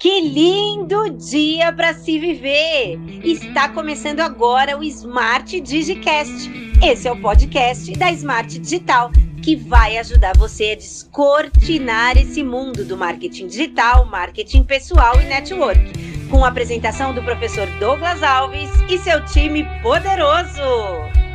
[0.00, 3.00] Que lindo dia para se viver!
[3.24, 6.48] Está começando agora o Smart Digicast.
[6.80, 9.10] Esse é o podcast da Smart Digital
[9.42, 15.80] que vai ajudar você a descortinar esse mundo do marketing digital, marketing pessoal e network.
[16.30, 21.27] Com a apresentação do professor Douglas Alves e seu time poderoso.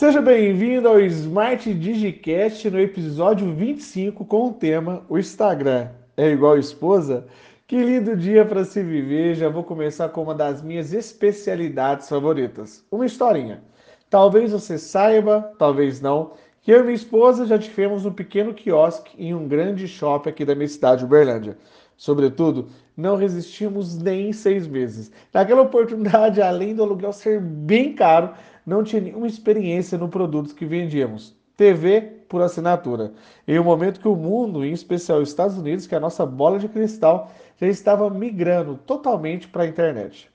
[0.00, 6.56] Seja bem-vindo ao Smart Digicast no episódio 25 com o tema O Instagram é igual
[6.56, 7.26] esposa?
[7.66, 9.34] Que lindo dia para se viver!
[9.34, 13.62] Já vou começar com uma das minhas especialidades favoritas, uma historinha.
[14.08, 16.32] Talvez você saiba, talvez não,
[16.62, 20.46] que eu e minha esposa já tivemos um pequeno quiosque em um grande shopping aqui
[20.46, 21.58] da minha cidade, Uberlândia.
[21.94, 25.12] Sobretudo, não resistimos nem seis meses.
[25.30, 28.30] Naquela oportunidade, além do aluguel ser bem caro,
[28.70, 31.36] não tinha nenhuma experiência no produto que vendíamos.
[31.56, 33.12] TV por assinatura.
[33.46, 36.24] Em um momento que o mundo, em especial os Estados Unidos, que é a nossa
[36.24, 40.30] bola de cristal, já estava migrando totalmente para a internet.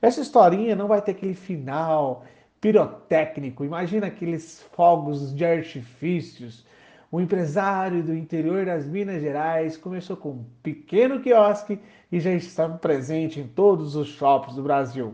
[0.00, 2.24] Essa historinha não vai ter aquele final
[2.60, 3.64] pirotécnico.
[3.64, 6.64] Imagina aqueles fogos de artifícios.
[7.10, 11.80] O empresário do interior das Minas Gerais começou com um pequeno quiosque
[12.10, 15.12] e já estava presente em todos os shoppings do Brasil.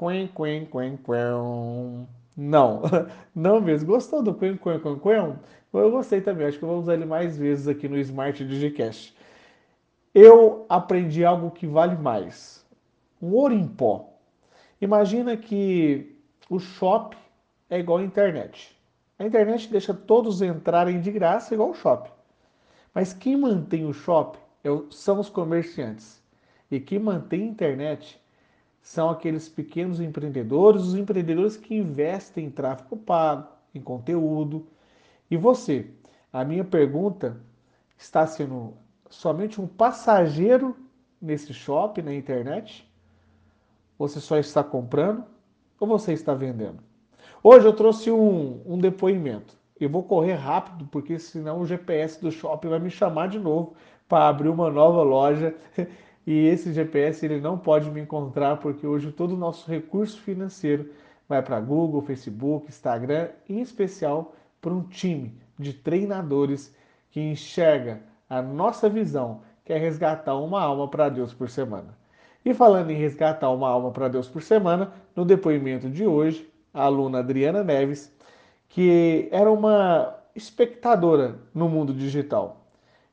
[0.00, 2.08] Quen, quen, quen, quen.
[2.34, 2.80] Não,
[3.36, 3.86] não mesmo.
[3.86, 5.38] Gostou do quen, quen, quen, quen?
[5.74, 6.46] Eu gostei também.
[6.46, 9.14] Acho que eu vou usar ele mais vezes aqui no Smart Digicast.
[10.14, 12.66] Eu aprendi algo que vale mais.
[13.20, 14.08] Um ouro em pó.
[14.80, 16.16] Imagina que
[16.48, 17.18] o shopping
[17.68, 18.74] é igual à internet.
[19.18, 22.10] A internet deixa todos entrarem de graça igual o shopping.
[22.94, 26.22] Mas quem mantém o shopping é são os comerciantes.
[26.70, 28.19] E quem mantém a internet
[28.82, 34.66] são aqueles pequenos empreendedores, os empreendedores que investem em tráfego pago, em conteúdo.
[35.30, 35.90] E você?
[36.32, 37.40] A minha pergunta
[37.98, 38.74] está sendo
[39.08, 40.76] somente um passageiro
[41.20, 42.88] nesse shopping na internet?
[43.98, 45.24] Você só está comprando
[45.78, 46.82] ou você está vendendo?
[47.42, 49.58] Hoje eu trouxe um, um depoimento.
[49.78, 53.74] Eu vou correr rápido porque senão o GPS do shopping vai me chamar de novo
[54.08, 55.54] para abrir uma nova loja
[56.30, 60.88] e esse GPS ele não pode me encontrar porque hoje todo o nosso recurso financeiro
[61.28, 66.72] vai para Google, Facebook, Instagram, em especial para um time de treinadores
[67.10, 71.98] que enxerga a nossa visão, que é resgatar uma alma para Deus por semana.
[72.44, 76.84] E falando em resgatar uma alma para Deus por semana, no depoimento de hoje, a
[76.84, 78.14] aluna Adriana Neves,
[78.68, 82.60] que era uma espectadora no mundo digital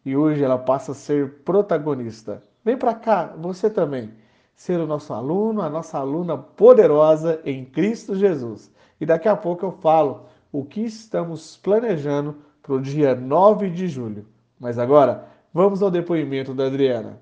[0.07, 4.11] e hoje ela passa a ser protagonista Vem para cá, você também,
[4.53, 8.69] ser o nosso aluno, a nossa aluna poderosa em Cristo Jesus.
[9.00, 13.88] E daqui a pouco eu falo o que estamos planejando para o dia 9 de
[13.88, 14.27] julho.
[14.59, 17.22] Mas agora, vamos ao depoimento da Adriana.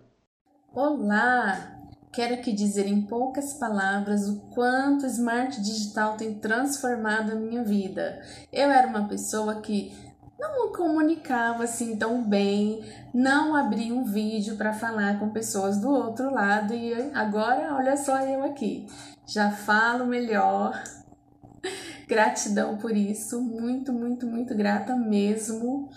[0.73, 1.75] Olá!
[2.11, 7.61] Quero aqui dizer em poucas palavras o quanto o Smart Digital tem transformado a minha
[7.61, 8.19] vida.
[8.51, 9.94] Eu era uma pessoa que
[10.38, 16.31] não comunicava assim tão bem, não abria um vídeo para falar com pessoas do outro
[16.34, 18.88] lado e agora olha só eu aqui,
[19.25, 20.81] já falo melhor.
[22.07, 25.90] Gratidão por isso, muito, muito, muito grata mesmo.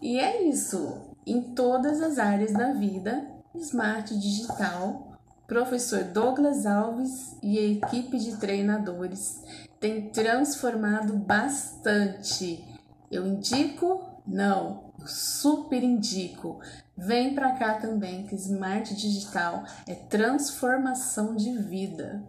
[0.00, 7.58] E é isso, em todas as áreas da vida, Smart Digital, professor Douglas Alves e
[7.58, 9.42] a equipe de treinadores
[9.80, 12.64] tem transformado bastante
[13.10, 14.22] eu indico?
[14.26, 16.60] Não, super indico.
[16.96, 22.24] Vem para cá também que Smart Digital é transformação de vida.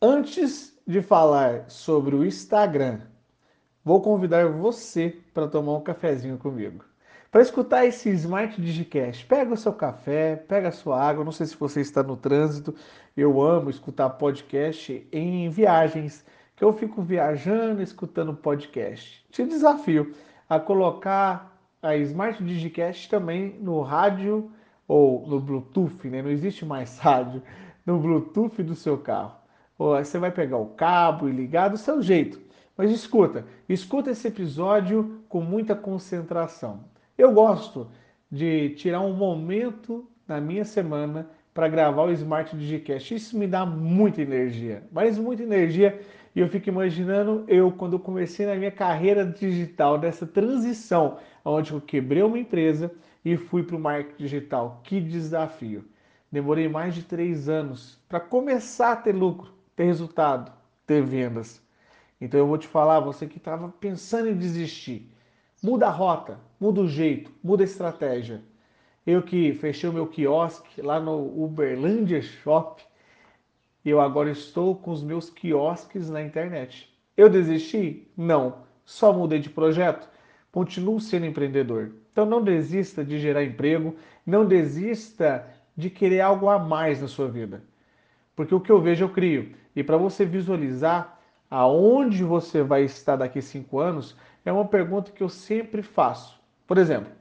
[0.00, 3.00] Antes de falar sobre o Instagram,
[3.84, 6.84] vou convidar você para tomar um cafezinho comigo.
[7.30, 11.24] Para escutar esse Smart Digicast, pega o seu café, pega a sua água.
[11.24, 12.74] Não sei se você está no trânsito.
[13.16, 16.24] Eu amo escutar podcast em viagens
[16.56, 19.22] que eu fico viajando, escutando podcast.
[19.30, 20.14] Te desafio
[20.48, 24.50] a colocar a Smart Digicast também no rádio
[24.88, 26.22] ou no Bluetooth, né?
[26.22, 27.42] Não existe mais rádio
[27.84, 29.36] no Bluetooth do seu carro.
[29.78, 32.40] Ou você vai pegar o cabo e ligar do seu jeito.
[32.74, 36.84] Mas escuta, escuta esse episódio com muita concentração.
[37.18, 37.88] Eu gosto
[38.30, 43.14] de tirar um momento na minha semana para gravar o Smart Digicast.
[43.14, 46.00] Isso me dá muita energia, mas muita energia
[46.36, 51.72] e eu fico imaginando eu, quando eu comecei na minha carreira digital, dessa transição, onde
[51.72, 52.92] eu quebrei uma empresa
[53.24, 54.82] e fui para o marketing digital.
[54.84, 55.82] Que desafio!
[56.30, 60.52] Demorei mais de três anos para começar a ter lucro, ter resultado,
[60.86, 61.62] ter vendas.
[62.20, 65.10] Então eu vou te falar, você que estava pensando em desistir,
[65.62, 68.42] muda a rota, muda o jeito, muda a estratégia.
[69.06, 72.82] Eu que fechei o meu quiosque lá no Uberlândia Shop,
[73.90, 76.92] eu agora estou com os meus quiosques na internet.
[77.16, 78.08] Eu desisti?
[78.16, 78.64] Não.
[78.84, 80.08] Só mudei de projeto?
[80.52, 81.92] Continuo sendo empreendedor.
[82.12, 83.94] Então não desista de gerar emprego,
[84.24, 85.46] não desista
[85.76, 87.62] de querer algo a mais na sua vida.
[88.34, 89.54] Porque o que eu vejo eu crio.
[89.74, 91.18] E para você visualizar
[91.50, 96.40] aonde você vai estar daqui cinco anos, é uma pergunta que eu sempre faço.
[96.66, 97.12] Por exemplo,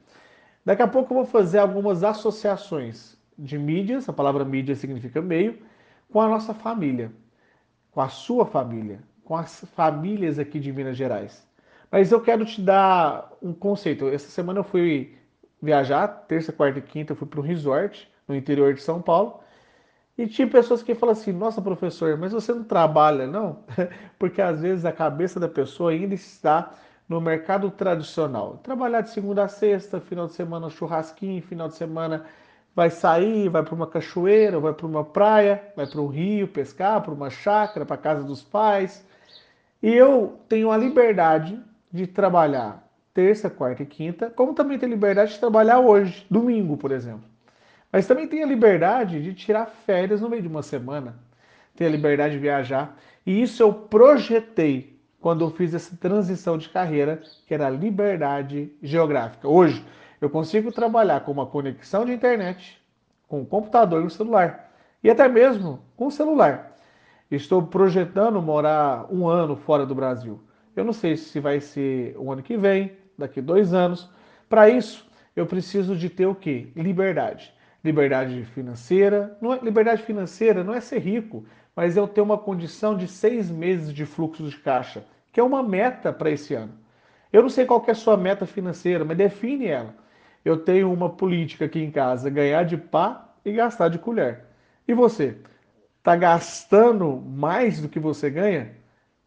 [0.63, 5.57] daqui a pouco eu vou fazer algumas associações de mídias, a palavra mídia significa meio,
[6.15, 7.11] com a nossa família,
[7.91, 11.45] com a sua família, com as famílias aqui de Minas Gerais.
[11.91, 14.07] Mas eu quero te dar um conceito.
[14.07, 15.13] Essa semana eu fui
[15.61, 19.41] viajar, terça, quarta e quinta, eu fui para um resort no interior de São Paulo.
[20.17, 23.65] E tinha pessoas que falam assim: Nossa, professor, mas você não trabalha, não?
[24.17, 26.71] Porque às vezes a cabeça da pessoa ainda está
[27.09, 28.61] no mercado tradicional.
[28.63, 32.25] Trabalhar de segunda a sexta, final de semana churrasquinho, final de semana
[32.75, 37.01] vai sair, vai para uma cachoeira, vai para uma praia, vai para um rio pescar,
[37.01, 39.05] para uma chácara, para casa dos pais.
[39.81, 41.59] E eu tenho a liberdade
[41.91, 42.83] de trabalhar
[43.13, 47.23] terça, quarta e quinta, como também tenho liberdade de trabalhar hoje, domingo, por exemplo.
[47.89, 51.15] Mas também tenho a liberdade de tirar férias no meio de uma semana,
[51.77, 52.97] tenho a liberdade de viajar.
[53.25, 58.69] E isso eu projetei quando eu fiz essa transição de carreira, que era a liberdade
[58.83, 59.47] geográfica.
[59.47, 59.83] Hoje,
[60.25, 62.81] eu consigo trabalhar com uma conexão de internet,
[63.27, 64.71] com o computador e o celular,
[65.03, 66.75] e até mesmo com o celular.
[67.29, 70.39] Estou projetando morar um ano fora do Brasil.
[70.75, 74.09] Eu não sei se vai ser o ano que vem, daqui dois anos.
[74.49, 76.67] Para isso, eu preciso de ter o quê?
[76.75, 77.55] Liberdade
[77.85, 79.37] liberdade financeira.
[79.43, 81.45] É, liberdade financeira não é ser rico,
[81.75, 85.61] mas eu ter uma condição de seis meses de fluxo de caixa, que é uma
[85.61, 86.73] meta para esse ano.
[87.31, 89.93] Eu não sei qual é a sua meta financeira, mas define ela.
[90.45, 94.45] Eu tenho uma política aqui em casa: ganhar de pá e gastar de colher.
[94.87, 95.37] E você?
[95.97, 98.73] Está gastando mais do que você ganha?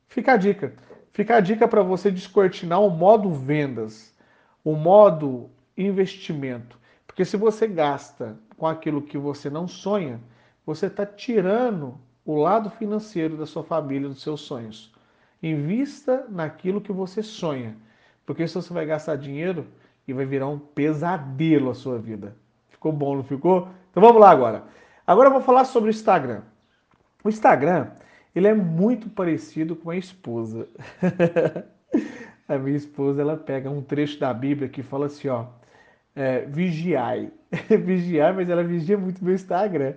[0.07, 0.73] Fica a dica.
[1.13, 4.15] Fica a dica para você descortinar o modo vendas,
[4.63, 6.79] o modo investimento.
[7.05, 10.21] Porque se você gasta com aquilo que você não sonha,
[10.65, 14.93] você está tirando o lado financeiro da sua família, dos seus sonhos.
[15.43, 17.77] Invista naquilo que você sonha,
[18.25, 19.67] porque senão você vai gastar dinheiro
[20.09, 22.35] e vai virar um pesadelo a sua vida.
[22.71, 23.69] Ficou bom, não ficou?
[23.91, 24.65] Então vamos lá agora.
[25.07, 26.41] Agora eu vou falar sobre o Instagram.
[27.23, 27.89] O Instagram,
[28.35, 30.67] ele é muito parecido com a esposa.
[32.49, 35.47] a minha esposa, ela pega um trecho da Bíblia que fala assim, ó,
[36.17, 37.31] é, vigiai.
[37.69, 39.95] vigiar, mas ela vigia muito meu Instagram.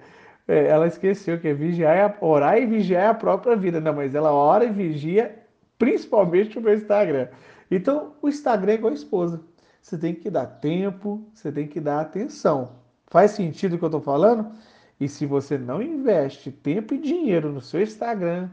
[0.47, 3.79] É, ela esqueceu que é vigiar, orar e vigiar a própria vida.
[3.79, 5.39] Não, mas ela ora e vigia
[5.77, 7.27] principalmente o meu Instagram.
[7.69, 9.41] Então, o Instagram é igual a esposa.
[9.81, 12.73] Você tem que dar tempo, você tem que dar atenção.
[13.07, 14.51] Faz sentido o que eu estou falando?
[14.99, 18.49] E se você não investe tempo e dinheiro no seu Instagram,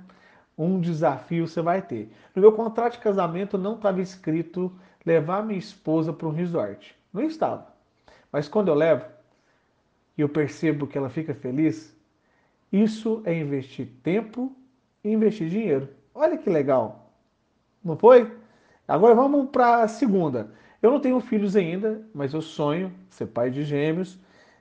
[0.56, 2.10] um desafio você vai ter.
[2.34, 4.72] No meu contrato de casamento não estava escrito
[5.04, 6.98] levar minha esposa para um resort.
[7.12, 7.66] Não estava.
[8.32, 9.04] Mas quando eu levo
[10.16, 11.94] e eu percebo que ela fica feliz,
[12.72, 14.54] isso é investir tempo
[15.04, 15.88] e investir dinheiro.
[16.14, 17.12] Olha que legal.
[17.84, 18.36] Não foi?
[18.86, 20.50] Agora vamos para a segunda.
[20.80, 24.18] Eu não tenho filhos ainda, mas eu sonho ser pai de gêmeos.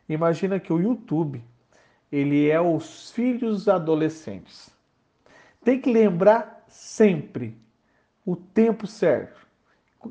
[0.10, 1.44] Imagina que o YouTube,
[2.12, 4.70] ele é os filhos adolescentes.
[5.64, 7.56] Tem que lembrar sempre
[8.26, 9.46] o tempo certo.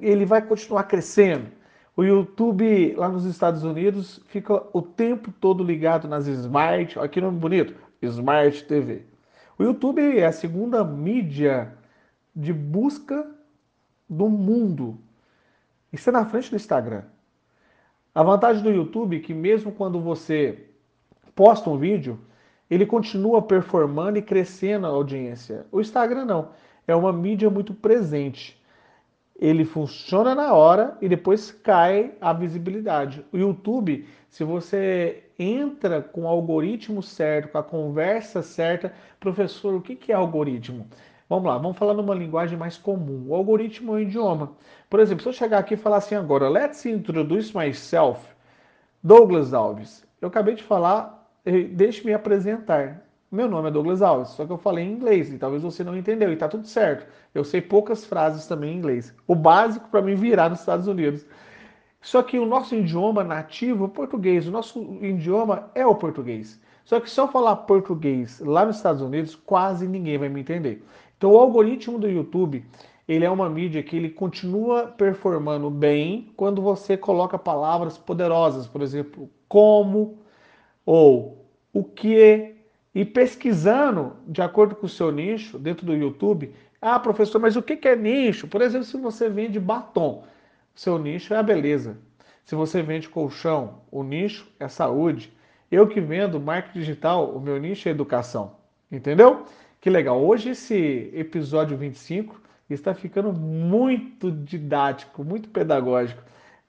[0.01, 1.51] Ele vai continuar crescendo.
[1.97, 7.21] O YouTube lá nos Estados Unidos fica o tempo todo ligado nas Smart, olha que
[7.21, 9.03] nome bonito, Smart TV.
[9.59, 11.73] O YouTube é a segunda mídia
[12.35, 13.27] de busca
[14.09, 14.99] do mundo.
[15.97, 17.03] Isso é na frente do Instagram.
[18.15, 20.67] A vantagem do YouTube é que mesmo quando você
[21.35, 22.21] posta um vídeo,
[22.71, 25.67] ele continua performando e crescendo a audiência.
[25.73, 26.51] O Instagram não.
[26.87, 28.61] É uma mídia muito presente
[29.39, 33.25] ele funciona na hora e depois cai a visibilidade.
[33.33, 39.81] O YouTube, se você entra com o algoritmo certo, com a conversa certa, professor, o
[39.81, 40.87] que é algoritmo?
[41.29, 43.25] Vamos lá, vamos falar numa linguagem mais comum.
[43.29, 44.53] O algoritmo é um idioma.
[44.89, 48.21] Por exemplo, se eu chegar aqui e falar assim agora, let's introduce myself,
[49.03, 50.07] Douglas Alves.
[50.21, 51.29] Eu acabei de falar,
[51.73, 53.03] deixe-me apresentar.
[53.31, 55.97] Meu nome é Douglas Alves, só que eu falei em inglês e talvez você não
[55.97, 57.07] entendeu e tá tudo certo.
[57.35, 59.13] Eu sei poucas frases também em inglês.
[59.27, 61.27] O básico para mim virar nos Estados Unidos.
[62.01, 66.61] Só que o nosso idioma nativo é o português, o nosso idioma é o português.
[66.85, 70.85] Só que se eu falar português lá nos Estados Unidos, quase ninguém vai me entender.
[71.17, 72.65] Então o algoritmo do YouTube,
[73.09, 78.83] ele é uma mídia que ele continua performando bem quando você coloca palavras poderosas, por
[78.83, 80.19] exemplo, como
[80.85, 82.55] ou o que
[82.95, 86.53] e pesquisando de acordo com o seu nicho dentro do YouTube.
[86.81, 88.49] Ah, professor, mas o que é nicho?
[88.49, 90.25] Por exemplo, se você vende batom,
[90.75, 91.99] seu nicho é a beleza.
[92.45, 95.33] Se você vende colchão, o nicho é saúde.
[95.71, 98.57] Eu que vendo marketing digital, o meu nicho é educação.
[98.91, 99.45] Entendeu?
[99.87, 100.21] Que legal.
[100.21, 106.21] Hoje esse episódio 25 está ficando muito didático, muito pedagógico.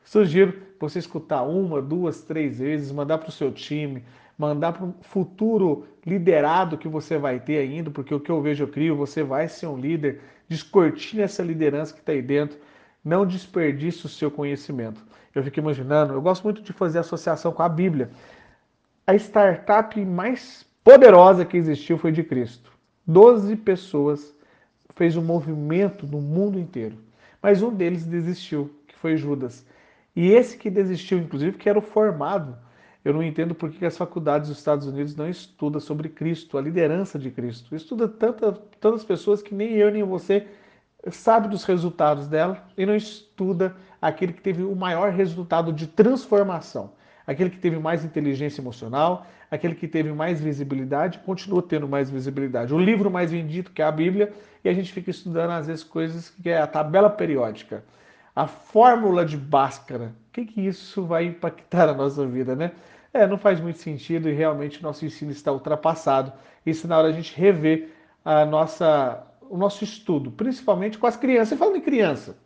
[0.03, 4.03] Sugiro você escutar uma, duas, três vezes, mandar para o seu time,
[4.38, 8.65] mandar para o futuro liderado que você vai ter ainda, porque o que eu vejo
[8.65, 12.59] eu crio, você vai ser um líder, descortine essa liderança que está aí dentro,
[13.03, 15.03] não desperdice o seu conhecimento.
[15.33, 18.12] Eu fico imaginando, eu gosto muito de fazer associação com a Bíblia.
[19.07, 22.76] A startup mais poderosa que existiu foi de Cristo.
[23.08, 24.36] Doze pessoas
[24.96, 26.98] fez um movimento no mundo inteiro,
[27.42, 29.66] mas um deles desistiu, que foi Judas.
[30.16, 32.58] E esse que desistiu, inclusive, que era o formado
[33.08, 36.62] eu não entendo por que as faculdades dos Estados Unidos não estudam sobre Cristo, a
[36.62, 37.74] liderança de Cristo.
[37.74, 40.46] Estuda tanta, tantas pessoas que nem eu nem você
[41.10, 46.92] sabe dos resultados dela e não estuda aquele que teve o maior resultado de transformação,
[47.27, 52.74] aquele que teve mais inteligência emocional, aquele que teve mais visibilidade, continua tendo mais visibilidade.
[52.74, 55.84] O livro mais vendido, que é a Bíblia, e a gente fica estudando às vezes
[55.84, 57.84] coisas que é a tabela periódica,
[58.34, 60.13] a fórmula de Bhaskara.
[60.29, 62.72] O que, que isso vai impactar a nossa vida, né?
[63.13, 66.31] É, não faz muito sentido e realmente o nosso ensino está ultrapassado.
[66.65, 67.89] Isso na hora a gente rever
[68.24, 71.57] a nossa, o nosso estudo, principalmente com as crianças.
[71.57, 72.38] Falando em criança,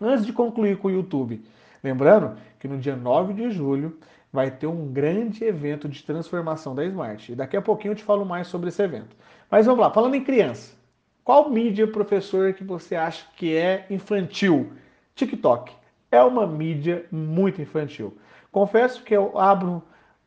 [0.00, 1.42] antes de concluir com o YouTube,
[1.86, 3.96] lembrando que no dia 9 de julho
[4.32, 7.30] vai ter um grande evento de transformação da Smart.
[7.30, 9.16] E daqui a pouquinho eu te falo mais sobre esse evento.
[9.50, 10.74] Mas vamos lá, falando em criança,
[11.22, 14.72] qual mídia, professor, que você acha que é infantil?
[15.14, 15.72] TikTok.
[16.10, 18.16] É uma mídia muito infantil.
[18.50, 19.82] Confesso que eu abro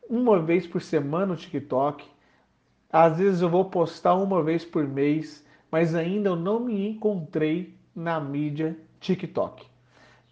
[0.10, 2.06] uma vez por semana o TikTok.
[2.92, 7.78] Às vezes eu vou postar uma vez por mês, mas ainda eu não me encontrei
[7.96, 9.69] na mídia TikTok.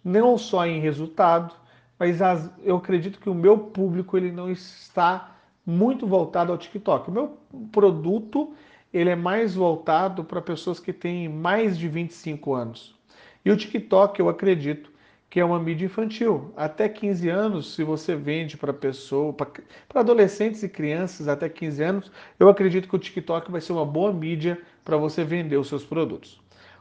[0.08, 1.54] Não só em resultado,
[1.98, 5.36] mas as, eu acredito que o meu público ele não está
[5.66, 7.10] muito voltado ao TikTok.
[7.10, 7.38] O meu
[7.70, 8.54] produto
[8.90, 12.96] ele é mais voltado para pessoas que têm mais de 25 anos.
[13.44, 14.90] E o TikTok, eu acredito,
[15.28, 16.54] que é uma mídia infantil.
[16.56, 22.12] Até 15 anos, se você vende para pessoa, para adolescentes e crianças até 15 anos,
[22.40, 25.84] eu acredito que o TikTok vai ser uma boa mídia para você vender os seus
[25.84, 26.40] produtos.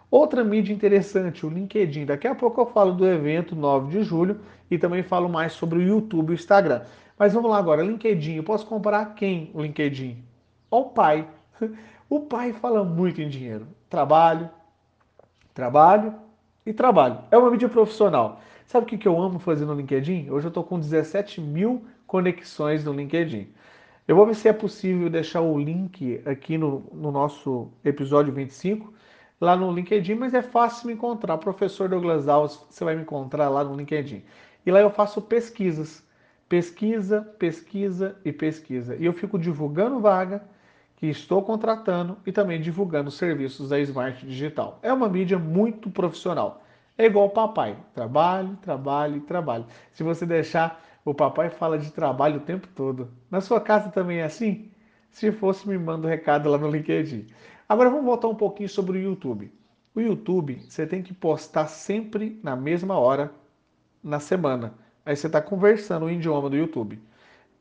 [0.09, 2.05] Outra mídia interessante, o LinkedIn.
[2.05, 4.39] Daqui a pouco eu falo do evento 9 de julho
[4.71, 6.81] e também falo mais sobre o YouTube e o Instagram.
[7.17, 8.35] Mas vamos lá agora, LinkedIn.
[8.35, 10.23] Eu posso comparar quem o LinkedIn?
[10.69, 11.27] O pai.
[12.09, 13.67] O pai fala muito em dinheiro.
[13.89, 14.49] Trabalho,
[15.53, 16.15] trabalho,
[16.67, 17.19] e trabalho.
[17.31, 18.41] É uma mídia profissional.
[18.65, 20.29] Sabe o que eu amo fazer no LinkedIn?
[20.29, 23.47] Hoje eu estou com 17 mil conexões no LinkedIn.
[24.05, 28.93] Eu vou ver se é possível deixar o link aqui no, no nosso episódio 25,
[29.39, 31.37] lá no LinkedIn, mas é fácil me encontrar.
[31.37, 34.23] Professor Douglas Alves, você vai me encontrar lá no LinkedIn.
[34.65, 36.03] E lá eu faço pesquisas.
[36.49, 38.95] Pesquisa, pesquisa e pesquisa.
[38.95, 40.43] E eu fico divulgando vaga,
[40.97, 44.79] que estou contratando e também divulgando serviços da Smart Digital.
[44.81, 46.63] É uma mídia muito profissional.
[46.97, 49.65] É igual o papai, trabalho, trabalho, trabalho.
[49.93, 53.11] Se você deixar, o papai fala de trabalho o tempo todo.
[53.29, 54.71] Na sua casa também é assim?
[55.11, 57.27] Se fosse, me manda um recado lá no LinkedIn.
[57.69, 59.51] Agora vamos voltar um pouquinho sobre o YouTube.
[59.93, 63.31] O YouTube, você tem que postar sempre na mesma hora
[64.01, 64.73] na semana.
[65.05, 67.01] Aí você está conversando o idioma do YouTube.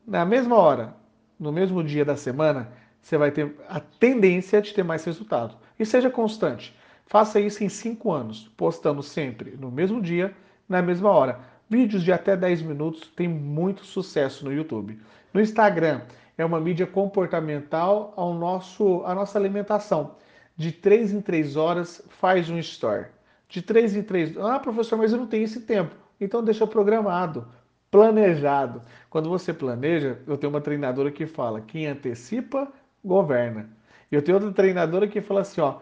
[0.05, 0.95] Na mesma hora,
[1.37, 2.71] no mesmo dia da semana,
[3.01, 5.57] você vai ter a tendência de ter mais resultado.
[5.77, 6.73] E seja constante.
[7.05, 10.33] Faça isso em 5 anos, postando sempre no mesmo dia,
[10.69, 11.39] na mesma hora.
[11.69, 14.99] Vídeos de até 10 minutos têm muito sucesso no YouTube.
[15.33, 16.01] No Instagram,
[16.37, 20.15] é uma mídia comportamental ao nosso, à nossa alimentação.
[20.55, 23.07] De 3 em 3 horas, faz um store.
[23.49, 24.37] De 3 em 3...
[24.37, 25.95] Ah, professor, mas eu não tenho esse tempo.
[26.19, 27.47] Então deixa programado,
[27.89, 28.81] planejado.
[29.09, 32.71] Quando você planeja, eu tenho uma treinadora que fala, quem antecipa
[33.03, 33.69] governa.
[34.11, 35.79] E eu tenho outra treinadora que fala assim, ó,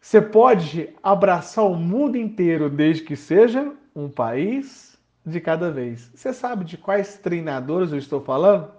[0.00, 6.10] você pode abraçar o mundo inteiro desde que seja um país de cada vez.
[6.14, 8.70] Você sabe de quais treinadores eu estou falando?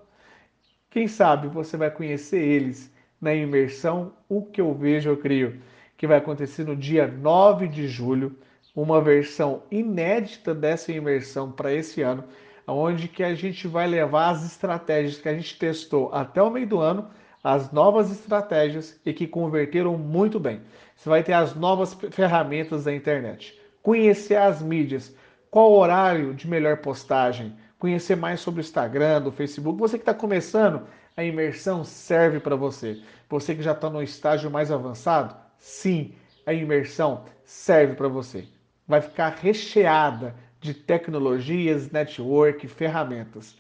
[0.96, 5.60] Quem sabe você vai conhecer eles na imersão O que eu vejo eu crio,
[5.98, 8.34] que vai acontecer no dia 9 de julho,
[8.74, 12.24] uma versão inédita dessa imersão para esse ano,
[12.66, 16.66] onde que a gente vai levar as estratégias que a gente testou até o meio
[16.66, 17.10] do ano
[17.44, 20.62] as novas estratégias e que converteram muito bem.
[20.96, 23.60] Você vai ter as novas ferramentas da internet.
[23.84, 25.14] Conhecer as mídias,
[25.52, 29.80] qual o horário de melhor postagem, conhecer mais sobre o Instagram, do Facebook.
[29.80, 33.02] Você que está começando, a imersão serve para você.
[33.30, 36.14] Você que já está no estágio mais avançado, sim,
[36.46, 38.46] a imersão serve para você.
[38.88, 43.58] Vai ficar recheada de tecnologias, network, ferramentas.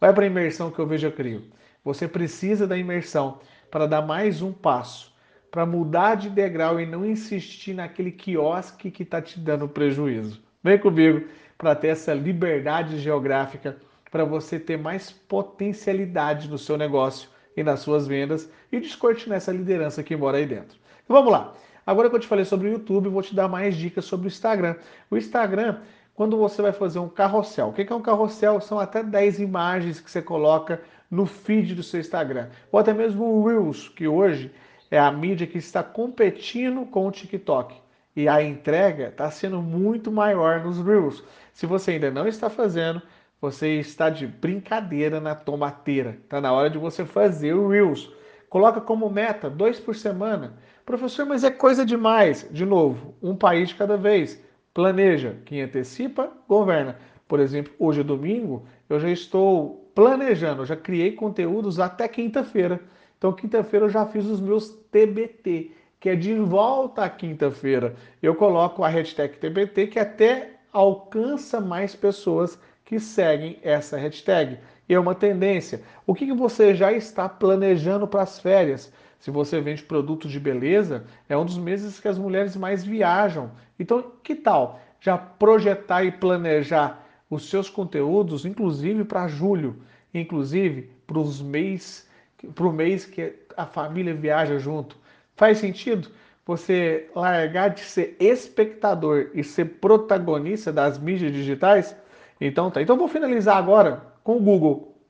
[0.00, 1.44] Vai para a imersão que eu vejo eu crio.
[1.84, 5.14] Você precisa da imersão para dar mais um passo,
[5.50, 10.42] para mudar de degrau e não insistir naquele quiosque que está te dando prejuízo.
[10.62, 11.26] Vem comigo
[11.58, 13.76] para ter essa liberdade geográfica,
[14.10, 19.52] para você ter mais potencialidade no seu negócio e nas suas vendas e descortinar essa
[19.52, 20.78] liderança que mora aí dentro.
[21.08, 21.52] Vamos lá.
[21.84, 24.28] Agora que eu te falei sobre o YouTube, vou te dar mais dicas sobre o
[24.28, 24.76] Instagram.
[25.10, 25.80] O Instagram
[26.18, 27.68] quando você vai fazer um carrossel.
[27.68, 28.60] O que é um carrossel?
[28.60, 32.48] São até 10 imagens que você coloca no feed do seu Instagram.
[32.72, 34.50] Ou até mesmo o Reels, que hoje
[34.90, 37.76] é a mídia que está competindo com o TikTok.
[38.18, 41.22] E a entrega está sendo muito maior nos Reels.
[41.52, 43.00] Se você ainda não está fazendo,
[43.40, 46.18] você está de brincadeira na tomateira.
[46.24, 48.12] Está na hora de você fazer o Reels.
[48.50, 50.58] Coloca como meta dois por semana.
[50.84, 52.44] Professor, mas é coisa demais.
[52.50, 54.42] De novo, um país de cada vez
[54.74, 55.36] planeja.
[55.44, 56.96] Quem antecipa, governa.
[57.28, 62.80] Por exemplo, hoje é domingo, eu já estou planejando, eu já criei conteúdos até quinta-feira.
[63.16, 67.94] Então, quinta-feira eu já fiz os meus TBT, que é de volta à quinta-feira.
[68.22, 74.58] Eu coloco a hashtag TBT, que até alcança mais pessoas que seguem essa hashtag.
[74.88, 75.82] E é uma tendência.
[76.06, 78.92] O que, que você já está planejando para as férias?
[79.18, 83.50] Se você vende produtos de beleza, é um dos meses que as mulheres mais viajam.
[83.78, 89.76] Então, que tal já projetar e planejar os seus conteúdos, inclusive para julho,
[90.14, 92.08] inclusive para os mês,
[92.54, 94.96] para o mês que a família viaja junto?
[95.38, 96.10] Faz sentido
[96.44, 101.96] você largar de ser espectador e ser protagonista das mídias digitais?
[102.40, 102.82] Então tá.
[102.82, 105.00] Então vou finalizar agora com o Google.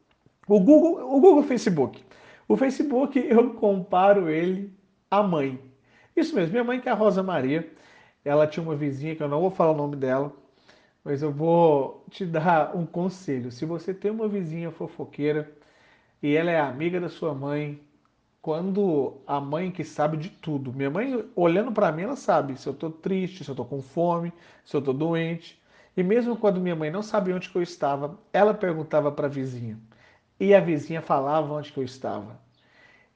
[0.46, 2.04] O Google, o Google Facebook.
[2.46, 4.70] O Facebook, eu comparo ele
[5.10, 5.58] à mãe.
[6.14, 7.66] Isso mesmo, minha mãe que é a Rosa Maria,
[8.22, 10.30] ela tinha uma vizinha que eu não vou falar o nome dela,
[11.02, 13.50] mas eu vou te dar um conselho.
[13.50, 15.50] Se você tem uma vizinha fofoqueira
[16.22, 17.80] e ela é amiga da sua mãe,
[18.42, 22.66] quando a mãe que sabe de tudo, minha mãe olhando para mim, ela sabe se
[22.66, 24.32] eu tô triste, se eu tô com fome,
[24.64, 25.60] se eu tô doente.
[25.96, 29.78] E mesmo quando minha mãe não sabia onde eu estava, ela perguntava para a vizinha
[30.40, 32.40] e a vizinha falava onde eu estava.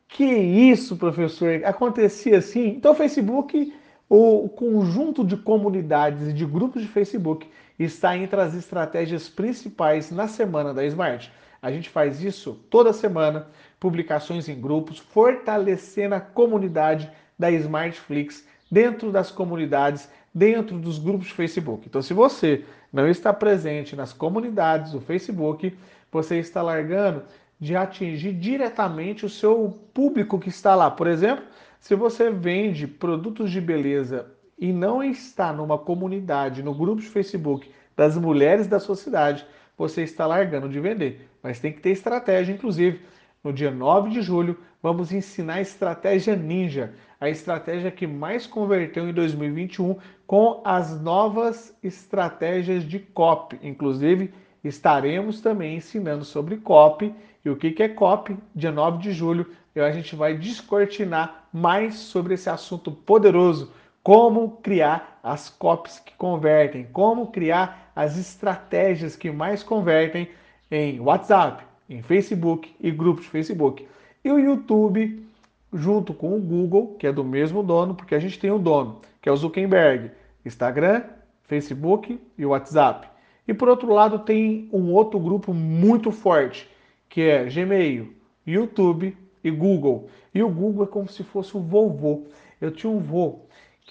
[0.08, 1.64] Que isso, professor?
[1.64, 2.68] Acontecia assim?
[2.68, 3.72] Então, o Facebook,
[4.08, 10.28] o conjunto de comunidades e de grupos de Facebook está entre as estratégias principais na
[10.28, 11.32] semana da Smart.
[11.62, 13.46] A gente faz isso toda semana,
[13.78, 21.34] publicações em grupos, fortalecendo a comunidade da Smartflix dentro das comunidades, dentro dos grupos de
[21.34, 21.86] Facebook.
[21.86, 25.78] Então, se você não está presente nas comunidades do Facebook,
[26.10, 27.22] você está largando
[27.60, 30.90] de atingir diretamente o seu público que está lá.
[30.90, 31.44] Por exemplo,
[31.78, 34.26] se você vende produtos de beleza
[34.58, 40.02] e não está numa comunidade, no grupo de Facebook das mulheres da sua cidade, você
[40.02, 41.28] está largando de vender.
[41.42, 43.00] Mas tem que ter estratégia, inclusive.
[43.42, 49.08] No dia 9 de julho, vamos ensinar a estratégia ninja, a estratégia que mais converteu
[49.08, 54.32] em 2021 com as novas estratégias de copy, inclusive
[54.62, 57.12] estaremos também ensinando sobre copy
[57.44, 58.36] e o que é copy.
[58.54, 65.18] Dia 9 de julho, a gente vai descortinar mais sobre esse assunto poderoso, como criar
[65.22, 70.28] as copies que convertem, como criar as estratégias que mais convertem
[70.70, 73.86] em WhatsApp, em Facebook e grupos de Facebook.
[74.24, 75.26] E o YouTube,
[75.72, 79.00] junto com o Google, que é do mesmo dono, porque a gente tem o dono,
[79.20, 80.10] que é o Zuckerberg,
[80.44, 81.02] Instagram,
[81.44, 83.08] Facebook e WhatsApp.
[83.46, 86.68] E por outro lado, tem um outro grupo muito forte,
[87.08, 88.14] que é Gmail,
[88.46, 90.08] YouTube e Google.
[90.34, 92.26] E o Google é como se fosse o vovô.
[92.60, 93.40] Eu tinha um vô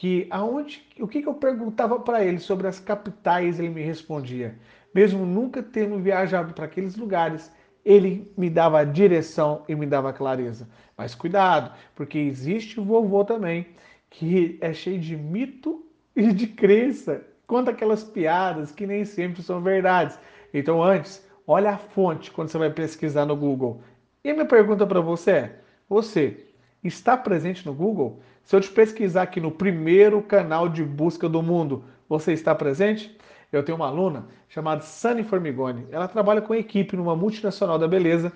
[0.02, 4.56] que aonde, o que, que eu perguntava para ele sobre as capitais, ele me respondia.
[4.96, 7.52] Mesmo nunca tendo viajado para aqueles lugares,
[7.86, 10.68] ele me dava direção e me dava clareza.
[10.98, 13.68] Mas cuidado, porque existe o vovô também
[14.10, 15.86] que é cheio de mito
[16.16, 20.18] e de crença conta aquelas piadas que nem sempre são verdades.
[20.52, 23.84] Então, antes, olha a fonte quando você vai pesquisar no Google.
[24.24, 26.48] E a minha pergunta para você é: você
[26.84, 28.20] está presente no Google?
[28.44, 33.16] Se eu te pesquisar aqui no primeiro canal de busca do mundo, você está presente?
[33.52, 35.86] Eu tenho uma aluna chamada Sani Formigoni.
[35.92, 38.32] Ela trabalha com equipe numa multinacional da beleza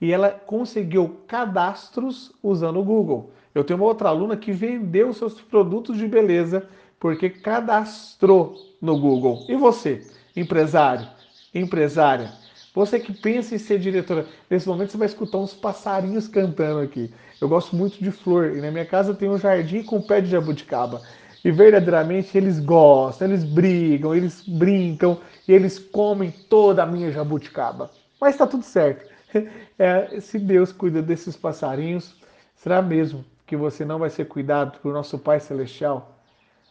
[0.00, 3.32] e ela conseguiu cadastros usando o Google.
[3.54, 6.68] Eu tenho uma outra aluna que vendeu seus produtos de beleza
[6.98, 9.44] porque cadastrou no Google.
[9.48, 11.06] E você, empresário,
[11.54, 12.32] empresária,
[12.74, 17.12] você que pensa em ser diretora, nesse momento você vai escutar uns passarinhos cantando aqui.
[17.40, 20.30] Eu gosto muito de flor e na minha casa tem um jardim com pé de
[20.30, 21.02] jabuticaba.
[21.44, 27.90] E verdadeiramente eles gostam, eles brigam, eles brincam e eles comem toda a minha jabuticaba.
[28.20, 29.08] Mas está tudo certo.
[29.78, 32.14] É, se Deus cuida desses passarinhos,
[32.54, 36.20] será mesmo que você não vai ser cuidado por nosso Pai Celestial?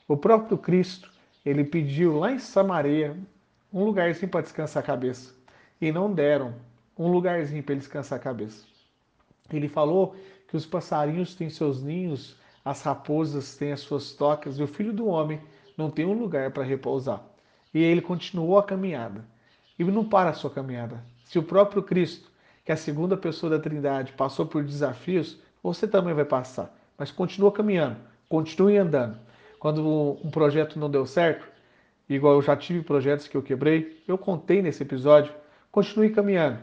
[0.08, 1.12] O próprio Cristo,
[1.44, 3.18] ele pediu lá em Samaria
[3.74, 5.39] um lugarzinho para descansar a cabeça.
[5.82, 6.54] E não deram
[6.98, 8.66] um lugarzinho para ele descansar a cabeça.
[9.52, 10.16] Ele falou
[10.48, 14.92] que os passarinhos têm seus ninhos, as raposas têm as suas tocas, e o filho
[14.92, 15.40] do homem
[15.78, 17.22] não tem um lugar para repousar.
[17.74, 19.24] E ele continuou a caminhada.
[19.78, 21.04] E não para a sua caminhada.
[21.24, 22.30] Se o próprio Cristo
[22.66, 26.72] que a segunda pessoa da Trindade passou por desafios, você também vai passar.
[26.96, 29.18] Mas continua caminhando, continue andando.
[29.58, 31.48] Quando um projeto não deu certo,
[32.08, 35.34] igual eu já tive projetos que eu quebrei, eu contei nesse episódio,
[35.72, 36.60] continue caminhando,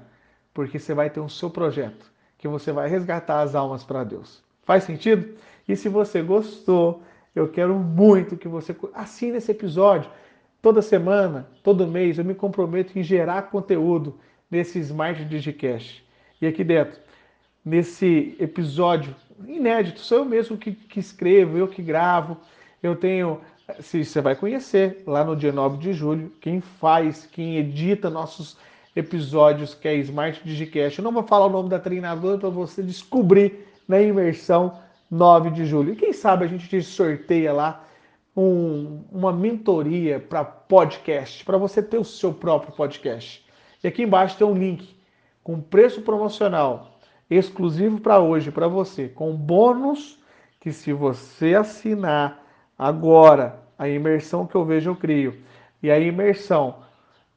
[0.53, 4.43] porque você vai ter um seu projeto, que você vai resgatar as almas para Deus.
[4.65, 5.37] Faz sentido?
[5.69, 7.03] E se você gostou,
[7.35, 10.11] eu quero muito que você assine esse episódio.
[10.63, 14.19] Toda semana, todo mês, eu me comprometo em gerar conteúdo
[14.51, 16.05] nesse Smart Digicast.
[16.41, 17.01] E aqui dentro,
[17.65, 19.15] nesse episódio
[19.47, 22.39] inédito, sou eu mesmo que, que escrevo, eu que gravo.
[22.83, 23.41] Eu tenho,
[23.81, 28.57] se você vai conhecer, lá no dia 9 de julho, quem faz, quem edita nossos
[28.97, 30.99] episódios, que é Smart Digicast.
[30.99, 34.81] Eu não vou falar o nome da treinadora para você descobrir na imersão
[35.11, 35.93] 9 de julho.
[35.93, 37.85] E quem sabe a gente te sorteia lá
[38.35, 43.45] um, uma mentoria para podcast, para você ter o seu próprio podcast.
[43.85, 44.97] E aqui embaixo tem um link
[45.45, 50.19] com preço promocional exclusivo para hoje, para você, com bônus
[50.61, 52.43] que se você assinar
[52.79, 55.37] agora a imersão que eu vejo eu crio
[55.83, 56.79] e a imersão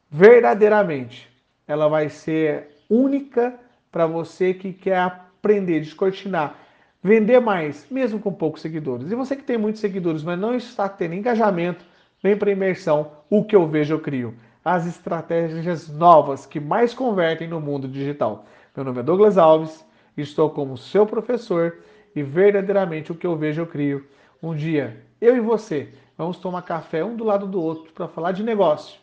[0.10, 1.30] verdadeiramente
[1.70, 3.58] ela vai ser única
[3.90, 6.58] para você que quer aprender, descortinar,
[7.02, 9.10] vender mais, mesmo com poucos seguidores.
[9.10, 11.86] E você que tem muitos seguidores, mas não está tendo engajamento,
[12.22, 17.48] vem para imersão, o que eu vejo eu crio as estratégias novas que mais convertem
[17.48, 18.46] no mundo digital.
[18.76, 19.86] Meu nome é Douglas Alves,
[20.18, 21.80] estou como seu professor
[22.16, 24.06] e verdadeiramente o que eu vejo eu crio.
[24.44, 28.32] Um dia, eu e você vamos tomar café um do lado do outro para falar
[28.32, 29.00] de negócio,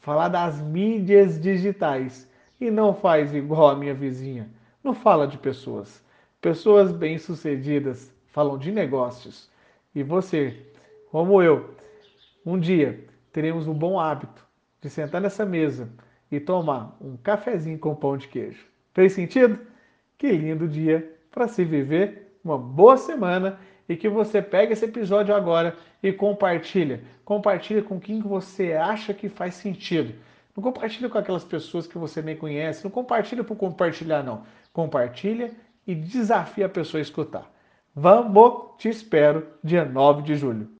[0.00, 2.28] falar das mídias digitais
[2.60, 4.50] e não faz igual a minha vizinha,
[4.82, 6.04] não fala de pessoas.
[6.40, 9.50] Pessoas bem-sucedidas falam de negócios.
[9.94, 10.56] E você,
[11.10, 11.74] como eu,
[12.44, 14.46] um dia teremos o bom hábito
[14.80, 15.88] de sentar nessa mesa
[16.30, 18.64] e tomar um cafezinho com pão de queijo.
[18.94, 19.58] Fez sentido?
[20.16, 23.58] Que lindo dia para se viver, uma boa semana
[23.90, 27.02] e que você pegue esse episódio agora e compartilha.
[27.24, 30.14] Compartilha com quem você acha que faz sentido.
[30.56, 34.44] Não compartilha com aquelas pessoas que você nem conhece, não compartilha por compartilhar não.
[34.72, 35.50] Compartilha
[35.84, 37.50] e desafia a pessoa a escutar.
[37.92, 40.68] Vamos, te espero dia 9 de julho.